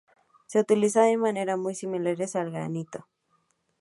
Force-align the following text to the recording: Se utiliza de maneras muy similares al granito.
Se 0.47 0.59
utiliza 0.59 1.03
de 1.03 1.15
maneras 1.15 1.59
muy 1.59 1.75
similares 1.75 2.35
al 2.35 2.49
granito. 2.49 3.07